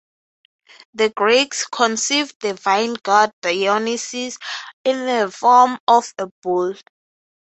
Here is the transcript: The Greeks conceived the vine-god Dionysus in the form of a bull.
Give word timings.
The 0.95 1.09
Greeks 1.09 1.67
conceived 1.67 2.41
the 2.41 2.55
vine-god 2.55 3.33
Dionysus 3.39 4.39
in 4.83 5.05
the 5.05 5.29
form 5.29 5.77
of 5.87 6.11
a 6.17 6.25
bull. 6.41 6.73